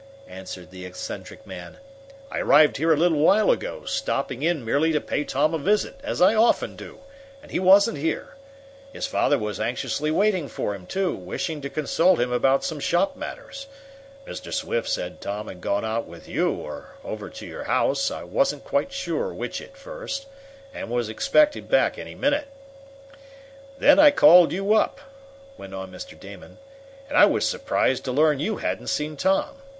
[0.27, 1.77] answered the eccentric man.
[2.31, 5.99] "I arrived here a little while ago, stopping in merely to pay Tom a visit,
[6.03, 7.01] as I often do,
[7.43, 8.33] and he wasn't here.
[8.91, 13.15] His father was anxiously waiting for him, too, wishing to consult him about some shop
[13.15, 13.67] matters.
[14.25, 14.51] Mr.
[14.51, 18.63] Swift said Tom had gone out with you, or over to your house I wasn't
[18.63, 20.25] quite sure which at first
[20.73, 22.47] and was expected back any minute.
[23.77, 24.99] "Then I called you up,"
[25.59, 26.19] went on Mr.
[26.19, 26.57] Damon,
[27.07, 29.57] "and I was surprised to learn you hadn't seen Tom.